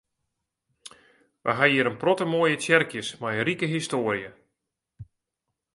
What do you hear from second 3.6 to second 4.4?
histoarje.